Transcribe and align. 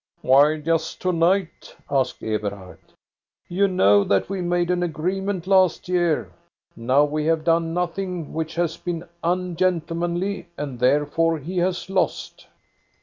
"Why 0.23 0.57
just 0.59 0.99
to 1.03 1.11
night? 1.13 1.75
asked 1.87 2.23
Eberhard." 2.23 2.79
You 3.57 3.67
know 3.67 4.03
that 4.03 4.29
we 4.31 4.41
made 4.41 4.71
an 4.71 4.81
agreement 4.81 5.45
last 5.45 5.87
year. 5.87 6.31
Now 6.75 7.03
we 7.03 7.25
have 7.25 7.43
done 7.43 7.75
nothing 7.75 8.33
which 8.33 8.55
has 8.55 8.77
been 8.77 9.07
ungentle 9.23 9.97
manly, 9.97 10.47
and 10.57 10.79
therefore 10.79 11.37
he 11.37 11.59
has 11.59 11.87
lost." 11.87 12.47